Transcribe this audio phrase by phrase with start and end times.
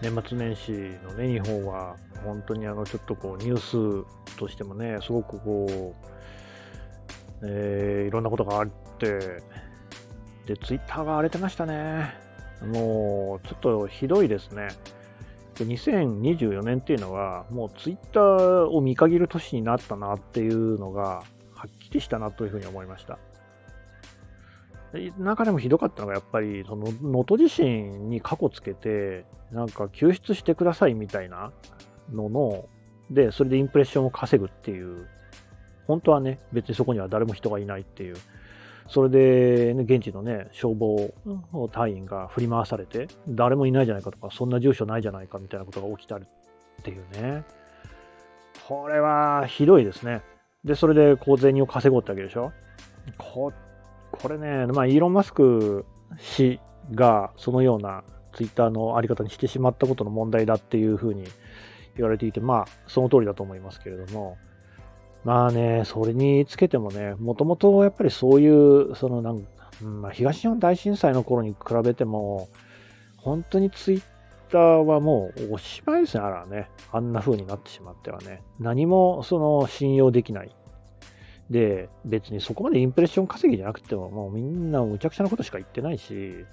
[0.00, 0.72] 年末年始
[1.04, 5.94] のね、日本は、本当にあの、ちょっとこう、ニュースとしてもね、すごくこ
[7.42, 8.68] う、えー、いろんなことがあっ
[8.98, 9.42] て、
[10.46, 12.14] で、ツイッターが荒れてましたね。
[12.62, 14.68] もう、ちょっとひどいですね。
[15.56, 21.22] 2024年っていうのは、もうツイッターを見限る年になったなっていうのが、
[21.52, 23.18] はっきりしたなというふうに思いました。
[25.18, 31.52] 中でもひどかったのが、やっぱり、その、能登地震に過去つけて、なんか救出してくださいみたいな
[32.12, 32.64] のの、
[33.10, 35.06] で、それでインプレッションを稼ぐっていう、
[35.86, 38.16] 本当はね、別にそこには誰も人がいないっていう、
[38.88, 41.12] それで、ね、現地のね、消防
[41.72, 47.44] 隊員が振り回されて、誰もいないじゃないかとか、そんな住所ないじゃないかみたいなことが起きたりっていうね。
[48.66, 50.22] これはひどいですね。
[50.64, 52.52] で、それで小銭を稼ごうってわけでしょ。
[53.16, 53.52] こ
[54.20, 55.84] これね、まあ、イーロン・マスク
[56.18, 56.60] 氏
[56.94, 58.02] がそのような
[58.34, 61.24] ツイッターのあり方にしてしまったことの問題だっていうふうに
[61.96, 64.36] 言われていて、まあ、その通りだと思いますけれども、
[65.24, 69.46] まあね、それにつけてもね、もともとやっぱりそういう、そのなん、
[69.82, 72.48] まあ、東日本大震災の頃に比べても、
[73.16, 74.02] 本当にツイッ
[74.50, 76.70] ターはもうおしまいですね、あらね。
[76.92, 78.42] あんな風になってしまってはね。
[78.58, 80.54] 何もその信用できない。
[81.50, 86.44] で、別にそこまでインプレッション稼ぎじゃなくても、もうみんなむちゃくちゃなことしか言ってないし、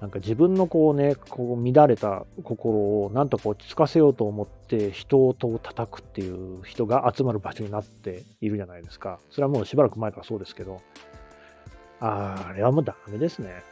[0.00, 9.18] なんか自分のこうね、こう乱れた心をなんとか落ち着かせようと思って人を叩くっていう人が集まる場所になっているじゃないですか。
[9.30, 10.82] それはもうしばらく前からそうですけど、
[12.00, 13.62] あれはもうダメですね。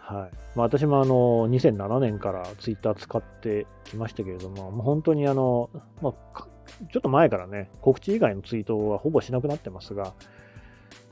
[0.00, 0.36] はい。
[0.56, 5.70] まあ、私もあの、2007年からツイッター使ってきましたけれども、もう本当にあの、
[6.02, 6.46] まあ、
[6.92, 10.14] ちょっと前からね、告知以外のツイートはほぼしなくなってますが、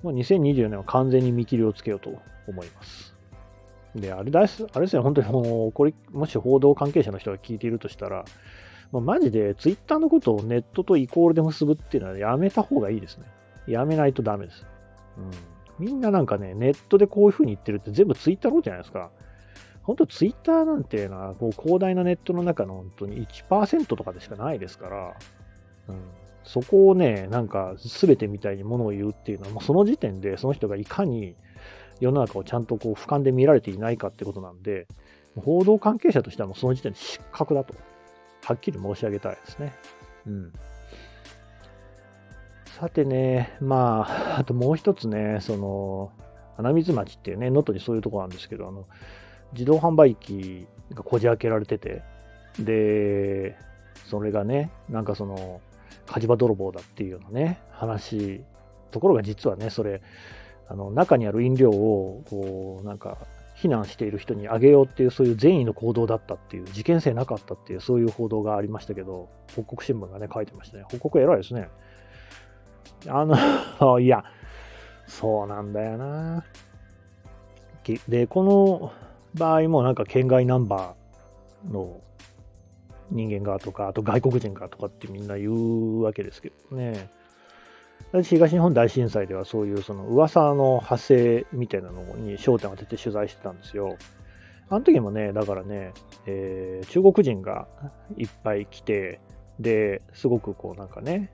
[0.02, 2.10] もう2024年は完全に見切りをつけようと
[2.46, 3.14] 思います。
[3.94, 8.24] で、あれだあれですね、本当にもう、これ、もし報道関係者の人が聞いているとしたら、
[8.92, 13.26] もうマジでツイッターのことをネットとイコールで結ぶっていうのはやめた方がいいですね。
[13.66, 14.66] やめないとダメです。
[15.18, 15.86] うん。
[15.86, 19.10] みんななんかね、ネットでこういう風に言ってるって全部ツイッターのことじゃないですか。
[19.82, 25.14] 本当ツイッターなんていうのは、こう広大なネットの中の本当に1%とかでしかないですから、
[25.92, 25.96] ん、
[26.44, 31.34] そこをね、なんか全てみたいにものを言うっていうのは、もうその時点でその人がいかに
[32.00, 34.86] 世の中をちゃんとこう俯瞰で見られていないかってことなんで、
[35.36, 37.74] 報道関係者としてはもうその時点で失格だと、
[38.44, 39.74] はっきり申し上げたいですね。
[40.26, 40.52] うん。
[42.66, 46.12] さてね、まあ、あともう一つね、その、
[46.56, 48.86] 穴水町っていうね、能登にそういうとこなんですけど、あの、
[49.52, 52.02] 自動販売機がこじ開けられてて、
[52.58, 53.56] で、
[54.06, 55.60] それがね、なんかその、
[56.08, 58.42] 火事場泥棒だっていうようなね、話、
[58.90, 60.00] ところが実はね、それ、
[60.68, 63.18] あの、中にある飲料を、こう、なんか、
[63.56, 70.84] 避難している人にあげようっていう、そういう善意の行動だったっていう、事件性なかったっていう、そういう報道がありましたけど、北国新聞がね、書いてましたね。
[70.88, 71.68] 北国偉いですね。
[73.08, 74.24] あの、 いや、
[75.06, 76.44] そうなんだよな。
[78.08, 78.92] で、この
[79.34, 82.00] 場合もなんか県外ナンバーの
[83.10, 87.10] 人間がとか、あと外国人がとかってみんな言うわけですけどね。
[88.12, 93.96] 私、東日本大震災ではそういうその噂の発生みたいなのに焦点を当てて取材してたんですよ。
[94.70, 95.92] あの時もね、だからね、
[96.26, 97.66] えー、中国人が
[98.16, 99.20] いっぱい来て、
[99.58, 101.30] で、すごくこうなんかね、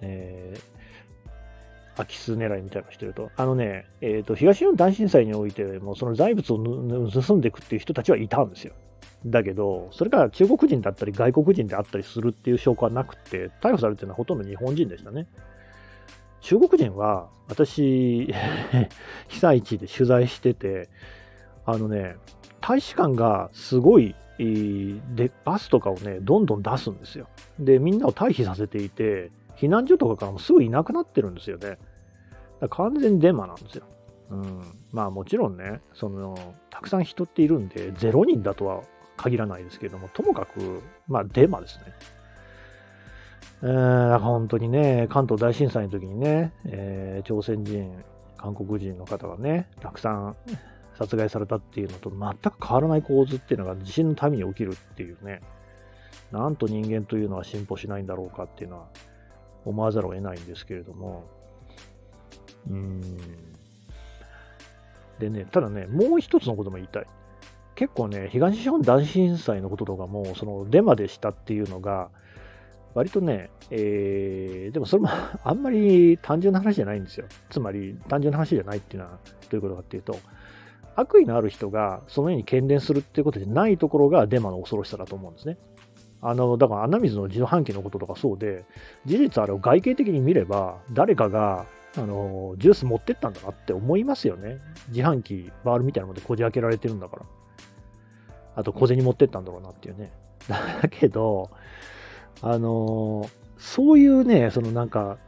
[0.00, 0.75] えー、
[1.96, 8.74] 空き巣狙いみたいなのしてると、あのね、えっ、ー、と、東日本大震災においても、その財物を盗んでいくっていう人たちはいたんですよ。
[9.24, 15.26] だけど、それが中国人だったり外国人であったりするっていう証拠はなくて、逮捕されてるのはほとんど日本人でしたね。
[16.40, 18.32] 中国人は、私、
[19.28, 20.88] 被災地で取材してて、
[21.64, 22.16] あのね、
[22.60, 27.26] 大使館がすごい、で、バスとかをね、どんどん出すんですよ。
[27.58, 31.78] で、みんなを退避させていて、避難所とかからもすぐいなくなってるんですよね。
[32.70, 33.84] 完全にデマなんですよ。
[34.30, 34.62] うん。
[34.92, 38.82] まあもちろんね、その、たくさん人っているんで、0人だとは
[39.16, 41.84] 限らないですけども、ともかく、まあデマですね。
[43.62, 48.04] えー、本当にね、関東大震災の時にね、えー、朝鮮人、
[48.36, 50.36] 韓国人の方がね、たくさん
[50.98, 55.40] 殺害されたっていうのと全く変わらない構図っていうのが地震のために起きるっていうね、
[56.32, 58.88] なんと人間というのは進歩しないんだろうかっていうのは
[59.66, 61.24] 思わざるを得ないんですけれども、
[62.70, 63.00] うん。
[65.18, 67.06] でね、ただね、もう一つのことも言いたい。
[67.74, 72.10] 結構ね、東日本大震災のこととかも、そのデマでしたっていうのが、
[72.94, 75.10] 割とね、えー、でもそれも
[75.44, 77.26] あんまり単純な話じゃないんですよ。
[77.50, 79.18] つまり単純な話じゃないっていうのは
[79.50, 80.16] どういうことかっていうと、
[80.94, 85.58] 悪意のある人がそのように喧伝するっていうことでないところがデマの恐ろしさだと思うんですね。
[86.28, 88.64] あの、だから穴水の自動販機のこととかそうで、
[89.04, 94.58] 事実あれを外形的に見れば、誰かが、あの、ジュース持ってったんだなって思いますよね。
[94.88, 97.22] 自販機、バールみたいなものでこじ開けられてるんだから。
[98.56, 100.10] あと小銭持ってったんだろうなっていうね。
[100.48, 101.50] だけど、
[102.42, 105.18] あの、そういうね、そのなんか、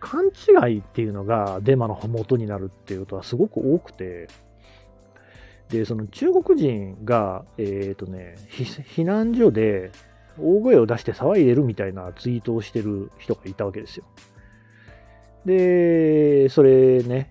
[0.00, 4.28] 勘違いっていうのがデマの元になるっていうことはすごく多くて、
[5.68, 9.90] で、その中国人が、えっ、ー、とね、避難所で
[10.38, 14.04] 大声を出して騒いでるみたいなツイートをしてる人がいたわけですよ。
[15.44, 17.30] で、それね、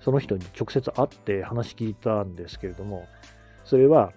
[0.00, 3.06] その人に直接会って話聞いたんですけれども、
[3.64, 4.12] それは、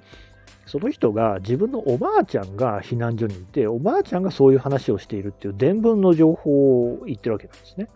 [0.66, 7.88] その人が自分のおばあちゃんが避難所にいて、おばあちゃんがそういう話をしているっていう伝聞の情報を言ってるわけなんですね。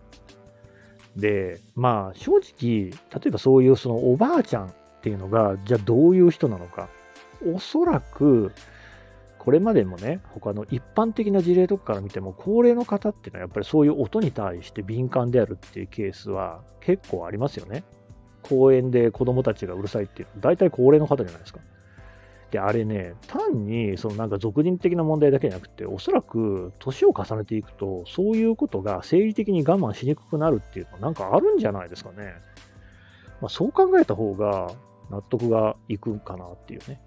[1.16, 4.70] で、まあ正直、例えばそういうそのおばあちゃんっ
[5.02, 6.88] ていうのが、じゃあどういう人なのか。
[7.46, 8.50] おそらく、
[9.44, 17.84] これまでもね、他の一般的な事例とかから見ても、高齢の方っていうのはやっぱりそういう音に対して敏感であるっていうケースは結構ありますよね。
[18.42, 21.60] 公園で子供たちがうるさいっていうのは大体高齢の方じゃないですか。
[22.50, 32.32] で、あれね、単にそのなんか俗人的な問題だけじゃなくて、おそらく年を重ねていくと、そういうことが生理的に我慢しにくくなるっていうのはなんかあるんじゃないですかね。
[33.42, 34.70] まあ、そう考えた方が
[35.10, 37.00] 納得がいくかなっていうね。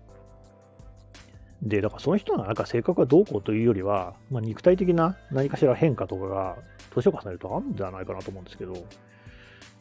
[1.61, 6.57] で、だからその人のなんか性格がどうこうというよりは、まあ、肉体的な何かしら変化とかが
[6.91, 8.75] 年を重ねるとあるんじゃないかなと思うんですけど、っ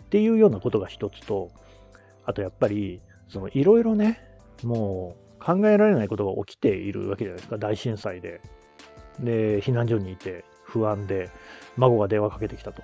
[0.08, 1.50] ていうようなことが一つと、
[2.24, 4.20] あとやっぱり、そのいろいろね、
[4.62, 8.40] もう考えられないことが起きているわけじゃないですか、大震災で。
[9.20, 11.30] で、避難所にいて不安で、
[11.76, 12.82] 孫が電話かけてきたと。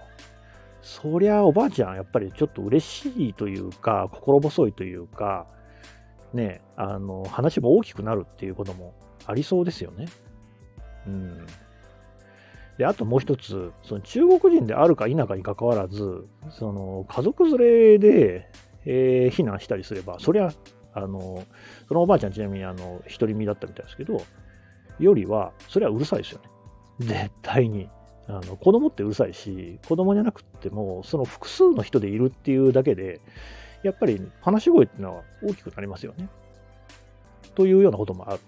[0.83, 5.47] そりゃおばあちゃん、やっぱりちょっと嬉しいというか、心細いというか、
[6.35, 8.95] ね、あの、話も大きくなるっていうことも
[9.27, 10.07] ありそうですよね。
[11.07, 11.47] うん。
[12.79, 18.49] で、あともう一つ、その中国人であるか否かにかかわらず、その家族連れで、
[18.85, 20.53] えー、避難したりすれば、そりゃ
[20.95, 21.45] あの、
[21.89, 24.23] そのおばあちゃんちなみにあの、独り身だったみたいですけど、
[24.99, 26.51] よりは、それはうるさいですよね。
[27.01, 27.89] 絶対に。
[28.29, 33.21] あの子供ってうるさいし、子供じゃなくても、その複数の人でいるっていうだけで、
[33.83, 36.29] やっぱり話し声っていうのは大きくなりますよね。
[37.55, 38.41] というようなこともある。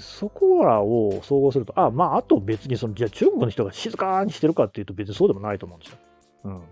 [0.00, 5.98] そこらを総合すると、あ、まあ、あと別にその、じゃあ中国の人が静かにしてるかっていうと別にそうでもないと思うんですよ。
[6.44, 6.62] うん。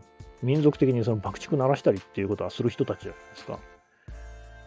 [0.43, 3.58] 民族的にその爆竹鳴らしたりっていうことはする人たちじゃないですか。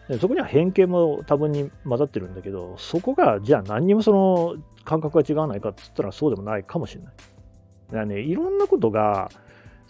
[0.08, 7.14] でそこには偏見も多分に混ざってるんだけど、そこがじゃあ何にもその感覚が違わないかって言ったらそうでもないかもしれない。
[7.16, 9.30] だからね、いろんなことが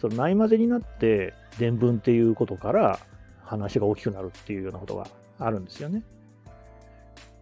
[0.03, 2.99] そのないまぜになって伝聞っていうことから
[3.45, 5.07] 話が大きくなるっていうようなことが
[5.39, 6.03] あるんですよね。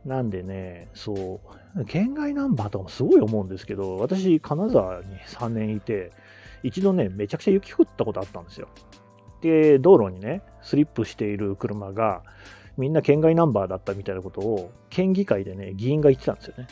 [0.05, 1.41] なんでね、そ
[1.75, 6.13] う、県外ナンバーとかもすごい思うんですけど、私、金沢に3年いて、
[6.63, 8.69] 一度ね、めちゃくちゃ雪降ったことあったんですよ。
[9.41, 12.23] で、道路にね、スリップしている車が、
[12.77, 16.67] みんな県外ナンバーだったみたいなことを、県議会でね、議員が言ってたんですよね。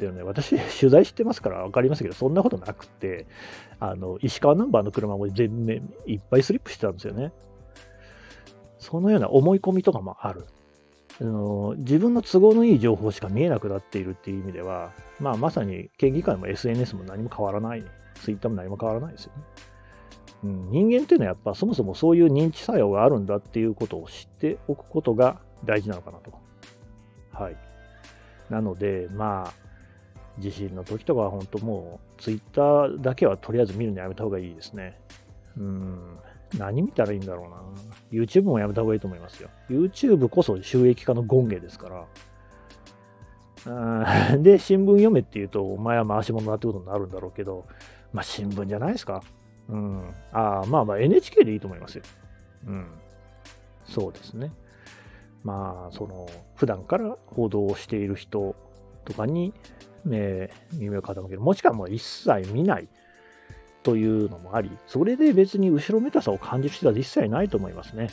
[0.00, 3.26] でね、私、取材してますから分かりますけど、そんなことなくて、
[3.78, 7.32] あの、石川ナンバーの車も全面いっぱいスリップしてたんですよね。
[8.78, 10.46] そのような思い込みとかもある。
[11.20, 17.84] あの自分の都合のいい情報しか見えなくなっているっていう意味では、まあ、まさに県議会も SNS も何も変わらない、
[18.22, 19.42] Twitter も何も変わらないですよね。
[20.42, 26.32] うん、人間っていうのはやっぱそもそもそういう認知作用があるんだっていうことを知っておくことが大事なのかなと。
[27.32, 27.56] はい。
[28.48, 29.69] なので、まあ、
[30.38, 34.98] 地震の時とかは本当もう、ツイッターだけはとりあえず見るのやめた方がいいですね。
[35.56, 36.18] うん。
[36.58, 37.62] 何見たらいいんだろうな。
[38.12, 39.50] YouTube もやめた方がいいと思いますよ。
[39.68, 42.06] YouTube こそ収益化の権限ですから。
[43.66, 47.66] うんで、新聞読めって言うと、お前は回し物だってことになるんだろうけど、
[48.12, 49.22] まあ新聞じゃないですか。
[49.68, 50.14] うん。
[50.32, 52.04] ああ、まあまあ NHK でいいと思いますよ。
[52.66, 52.86] うん。
[53.84, 54.50] そうですね。
[55.42, 58.54] まあ、その、普段から報道をしている人
[59.04, 59.52] とかに、
[60.04, 61.40] ね、耳を傾ける。
[61.40, 62.88] もしくはもう一切見ない
[63.82, 68.10] というのもあり、それで別に後ろめたさを感じる人は実際ないと思いますね。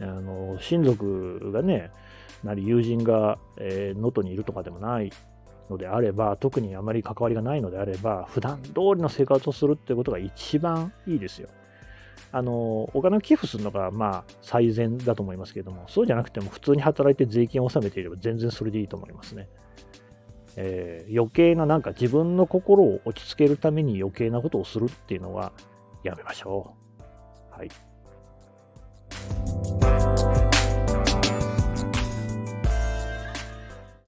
[0.00, 1.90] あの、親族がね、
[2.44, 5.12] なり友人が能登、えー、にいるとかでもない
[5.70, 11.48] のであれば、特にあまり関わりがないのであれば、普段通りの生活をするってことが一番いいですよ。
[12.30, 19.48] あの、お金を寄付するのが、まあ、最善だと思いますけれども、そうじゃなくても普通に働いて税金を納めていれば全然それでいいと思いますね。
[20.60, 25.52] えー、余計ななんか自分の心を落ち着けるために余計なことをするっていうのは
[26.02, 26.74] やめましょ
[27.54, 27.56] う。
[27.56, 27.70] はい。